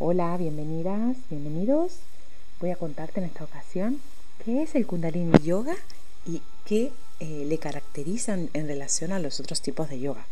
[0.00, 1.94] Hola, bienvenidas, bienvenidos.
[2.60, 4.00] Voy a contarte en esta ocasión
[4.44, 5.74] qué es el Kundalini Yoga
[6.24, 10.24] y qué eh, le caracterizan en relación a los otros tipos de yoga.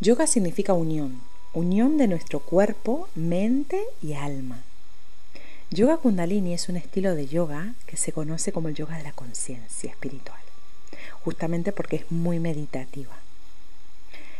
[0.00, 1.20] Yoga significa unión,
[1.52, 4.62] unión de nuestro cuerpo, mente y alma.
[5.70, 9.12] Yoga Kundalini es un estilo de yoga que se conoce como el yoga de la
[9.12, 10.40] conciencia espiritual,
[11.22, 13.25] justamente porque es muy meditativa.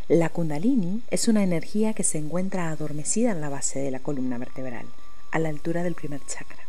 [0.09, 4.39] La kundalini es una energía que se encuentra adormecida en la base de la columna
[4.39, 4.87] vertebral,
[5.33, 6.63] a la altura del primer chakra.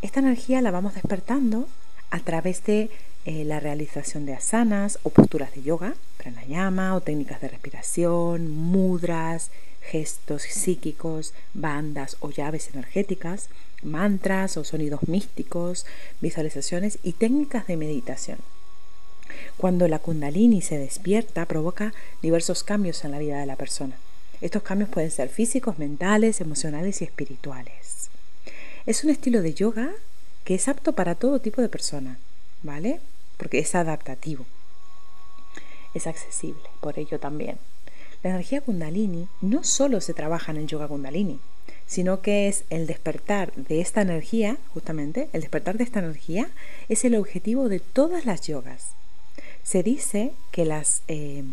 [0.00, 1.66] Esta energía la vamos despertando
[2.10, 2.88] a través de
[3.24, 9.50] eh, la realización de asanas o posturas de yoga, pranayama o técnicas de respiración, mudras,
[9.80, 13.48] gestos psíquicos, bandas o llaves energéticas,
[13.82, 15.84] mantras o sonidos místicos,
[16.20, 18.38] visualizaciones y técnicas de meditación.
[19.56, 23.96] Cuando la kundalini se despierta, provoca diversos cambios en la vida de la persona.
[24.40, 28.08] Estos cambios pueden ser físicos, mentales, emocionales y espirituales.
[28.86, 29.90] Es un estilo de yoga
[30.44, 32.18] que es apto para todo tipo de persona,
[32.62, 33.00] ¿vale?
[33.36, 34.46] Porque es adaptativo.
[35.94, 37.58] Es accesible, por ello también.
[38.22, 41.40] La energía kundalini no solo se trabaja en el yoga kundalini,
[41.86, 46.48] sino que es el despertar de esta energía, justamente, el despertar de esta energía
[46.88, 48.92] es el objetivo de todas las yogas.
[49.62, 51.44] Se dice que las, eh,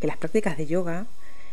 [0.00, 1.06] que las prácticas de yoga,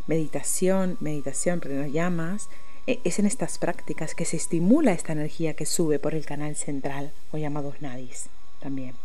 [0.08, 2.50] meditación, meditación, llamas,
[2.88, 6.56] eh, es en estas prácticas que se estimula esta energía que sube por el canal
[6.56, 8.28] central o llamados nadis
[8.60, 8.96] también,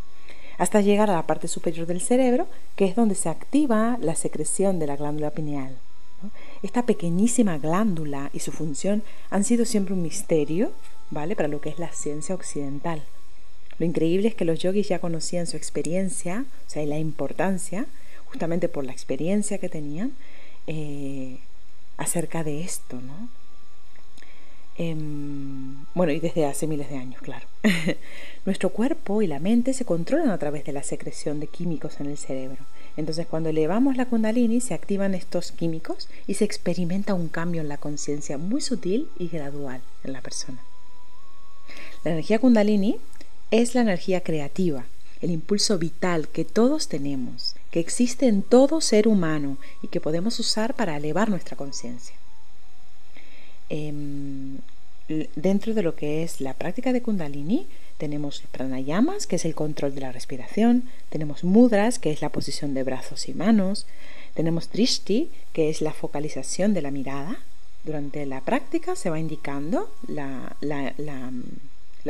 [0.58, 4.78] hasta llegar a la parte superior del cerebro, que es donde se activa la secreción
[4.78, 5.76] de la glándula pineal.
[6.62, 10.72] Esta pequeñísima glándula y su función han sido siempre un misterio,
[11.10, 11.36] ¿vale?
[11.36, 13.02] Para lo que es la ciencia occidental.
[13.78, 17.86] Lo increíble es que los yogis ya conocían su experiencia, o sea, y la importancia,
[18.26, 20.12] justamente por la experiencia que tenían,
[20.66, 21.38] eh,
[21.96, 23.28] acerca de esto, ¿no?
[24.78, 27.46] Em, bueno, y desde hace miles de años, claro.
[28.44, 32.06] Nuestro cuerpo y la mente se controlan a través de la secreción de químicos en
[32.06, 32.58] el cerebro.
[32.96, 37.68] Entonces, cuando elevamos la kundalini, se activan estos químicos y se experimenta un cambio en
[37.68, 40.58] la conciencia muy sutil y gradual en la persona.
[42.04, 42.98] La energía kundalini
[43.50, 44.86] es la energía creativa,
[45.20, 50.38] el impulso vital que todos tenemos, que existe en todo ser humano y que podemos
[50.40, 52.16] usar para elevar nuestra conciencia.
[53.68, 54.58] Em,
[55.36, 57.66] dentro de lo que es la práctica de Kundalini,
[57.98, 62.74] tenemos pranayamas, que es el control de la respiración, tenemos mudras, que es la posición
[62.74, 63.86] de brazos y manos,
[64.34, 67.38] tenemos drishti, que es la focalización de la mirada.
[67.84, 70.92] Durante la práctica se va indicando la la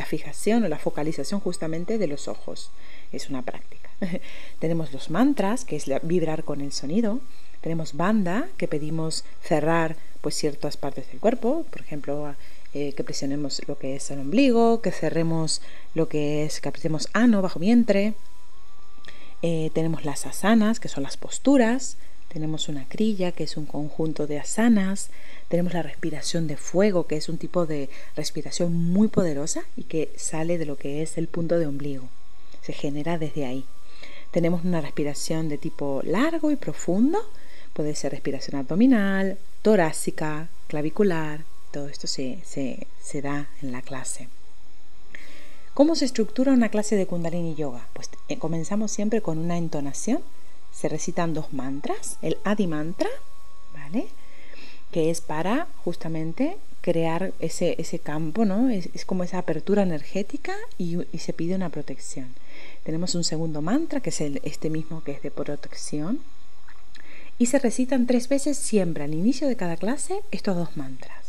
[0.04, 2.70] fijación o la focalización justamente de los ojos.
[3.12, 3.88] Es una práctica.
[4.58, 7.20] Tenemos los mantras, que es vibrar con el sonido.
[7.60, 12.34] Tenemos banda, que pedimos cerrar pues ciertas partes del cuerpo, por ejemplo,
[12.74, 15.62] eh, que presionemos lo que es el ombligo, que cerremos
[15.94, 18.14] lo que es, que apretemos ano, bajo vientre.
[19.42, 21.96] Eh, tenemos las asanas, que son las posturas.
[22.28, 25.08] Tenemos una crilla, que es un conjunto de asanas.
[25.48, 30.12] Tenemos la respiración de fuego, que es un tipo de respiración muy poderosa y que
[30.16, 32.08] sale de lo que es el punto de ombligo.
[32.62, 33.64] Se genera desde ahí.
[34.32, 37.20] Tenemos una respiración de tipo largo y profundo.
[37.72, 41.44] Puede ser respiración abdominal, torácica, clavicular.
[41.70, 44.28] Todo esto se, se da en la clase.
[45.76, 47.86] ¿Cómo se estructura una clase de Kundalini Yoga?
[47.92, 50.22] Pues eh, comenzamos siempre con una entonación.
[50.76, 53.08] Se recitan dos mantras, el Adi Mantra,
[53.72, 54.08] ¿vale?
[54.92, 58.70] que es para justamente crear ese, ese campo, ¿no?
[58.70, 62.34] Es, como esa apertura energética y, se pide una protección.
[62.84, 66.20] Tenemos un segundo mantra, que es el, este mismo que es de protección,
[67.38, 71.26] y se recitan tres veces siempre al inicio de cada clase estos dos mantras.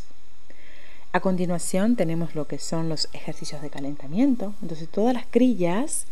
[1.12, 4.53] A continuación tenemos lo que son los ejercicios de calentamiento.
[4.62, 6.06] Entonces todas las crillas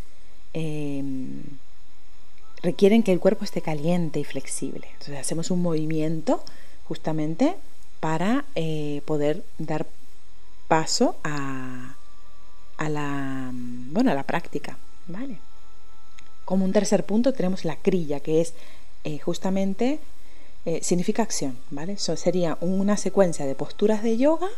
[0.53, 1.43] em,
[2.65, 4.87] requieren que el cuerpo esté caliente y flexible.
[4.93, 6.43] Entonces hacemos un movimiento
[6.87, 7.55] justamente
[7.99, 9.85] para eh, poder dar
[10.67, 11.95] paso a,
[12.79, 14.77] la, bueno, a la práctica.
[15.07, 15.37] ¿vale?
[16.43, 18.53] Como un tercer punto tenemos la crilla, que es
[19.03, 19.99] eh, justamente,
[20.65, 21.57] eh, significa acción.
[21.69, 21.97] ¿vale?
[21.97, 24.49] Sería una secuencia de posturas de yoga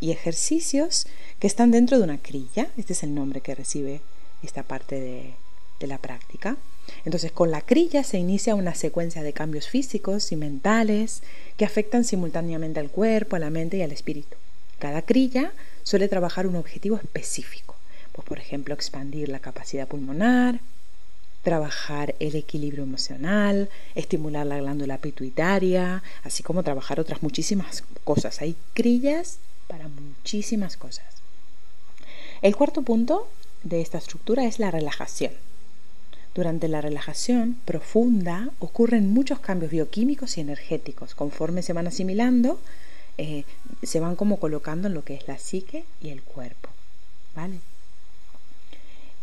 [0.00, 1.06] y ejercicios
[1.38, 2.68] que están dentro de una crilla.
[2.76, 4.00] Este es el nombre que recibe
[4.42, 5.34] esta parte
[5.80, 6.56] de la práctica.
[7.04, 11.22] Entonces, con la crilla se inicia una secuencia de cambios físicos y mentales
[11.56, 14.36] que afectan simultáneamente al cuerpo, a la mente y al espíritu.
[14.78, 15.52] Cada crilla
[15.82, 17.74] suele trabajar un objetivo específico,
[18.12, 20.60] pues por ejemplo, expandir la capacidad pulmonar,
[21.42, 28.40] trabajar el equilibrio emocional, estimular la glándula pituitaria, así como trabajar otras muchísimas cosas.
[28.40, 31.06] Hay crillas para muchísimas cosas.
[32.42, 33.28] El cuarto punto
[33.62, 35.32] de esta estructura es la relajación.
[36.34, 41.14] Durante la relajación profunda ocurren muchos cambios bioquímicos y energéticos.
[41.14, 42.60] Conforme se van asimilando,
[43.18, 43.44] eh,
[43.82, 46.68] se van como colocando en lo que es la psique y el cuerpo.
[47.34, 47.58] ¿Vale?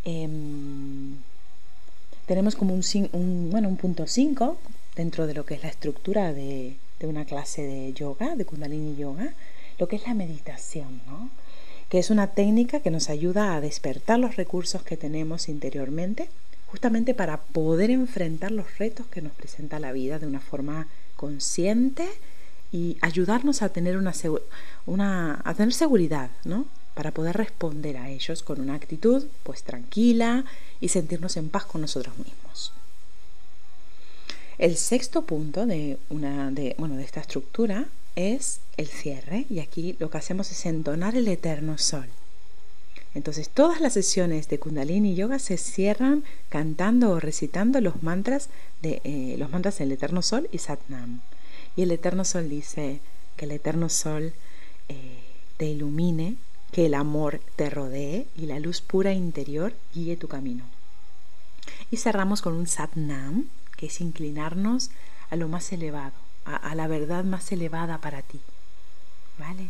[0.04, 1.16] Em,
[2.25, 4.58] tenemos como un, bueno, un punto 5
[4.96, 8.96] dentro de lo que es la estructura de, de, una clase de yoga, de Kundalini
[8.96, 9.34] Yoga,
[9.80, 11.30] lo que es la meditación, ¿no?
[11.90, 16.30] que es una técnica que nos ayuda a despertar los recursos que tenemos interiormente,
[16.75, 22.06] justamente para poder enfrentar los retos que nos presenta la vida de una forma consciente
[22.69, 24.13] y ayudarnos a tener, una,
[24.86, 26.66] una a tener seguridad, ¿no?
[26.94, 30.44] para poder responder a ellos con una actitud pues tranquila
[30.81, 32.74] y sentirnos en paz con nosotros mismos.
[34.57, 37.86] El sexto punto de, una, de, bueno, de esta estructura
[38.18, 42.10] es el cierre y aquí lo que hacemos es entonar el eterno sol.
[43.16, 48.50] Entonces todas las sesiones de Kundalini Yoga se cierran cantando o recitando los mantras
[48.82, 51.22] de eh, los mantras del Eterno Sol y Satnam.
[51.76, 53.00] Y el Eterno Sol dice
[53.38, 54.34] que el Eterno Sol
[54.90, 55.20] eh,
[55.58, 56.36] te ilumine
[56.72, 60.66] que el amor te rodee y la luz pura interior guíe tu camino.
[61.90, 63.46] Y cerramos con un satnam,
[63.78, 64.90] que es inclinarnos
[65.30, 66.14] a lo más elevado,
[66.44, 68.42] a, la verdad más elevada para ti.
[69.40, 69.70] ¿Vale?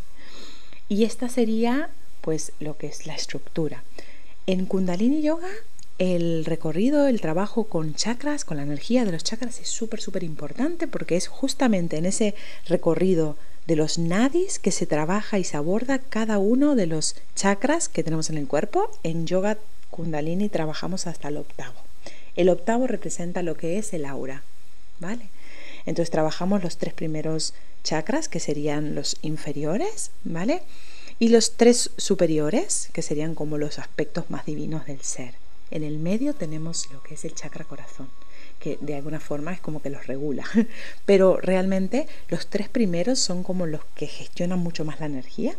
[0.89, 1.91] Y esta sería
[2.25, 3.83] pues lo que es la estructura.
[4.47, 5.47] En Kundalini Yoga
[5.99, 10.23] el recorrido, el trabajo con chakras, con la energía de los chakras es súper, súper
[10.23, 12.35] importante porque es justamente en ese
[12.67, 17.87] recorrido de los nadis que se trabaja y se aborda cada uno de los chakras
[17.87, 18.89] que tenemos en el cuerpo.
[19.03, 19.57] En yoga
[19.89, 21.79] kundalini trabajamos hasta el octavo.
[22.35, 24.43] El octavo representa lo que es el aura,
[24.99, 25.29] ¿vale?
[25.85, 30.63] Entonces trabajamos los tres primeros chakras que serían los inferiores, ¿vale?
[31.19, 35.33] Y los tres superiores que serían como los aspectos más divinos del ser.
[35.71, 38.09] En el medio tenemos lo que es el chakra corazón
[38.59, 40.43] que de alguna forma es como que los regula.
[41.05, 45.55] Pero realmente los tres primeros son como los que gestionan mucho más la energía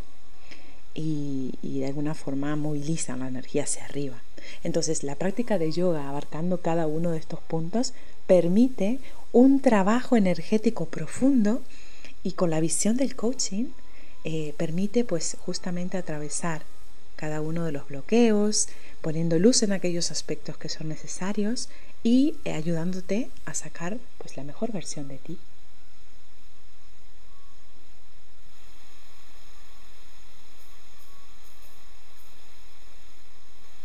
[0.94, 4.23] y, de alguna forma movilizan la energía hacia arriba.
[4.64, 7.93] Entonces la práctica de yoga abarcando cada uno de estos puntos
[8.26, 8.99] permite
[9.32, 11.62] un trabajo energético profundo
[12.23, 13.67] y con la visión del coaching
[14.28, 16.62] eh, permite pues justamente atravesar
[17.14, 18.69] cada uno de los bloqueos,
[19.00, 21.69] poniendo luz en aquellos aspectos que son necesarios
[22.02, 25.38] y ayudándote a sacar pues la mejor versión de ti